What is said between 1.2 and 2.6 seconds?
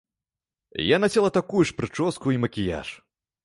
такую ж прычоску і